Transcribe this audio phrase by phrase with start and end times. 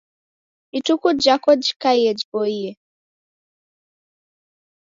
[0.77, 2.71] Ituku jako jikaie jiboiye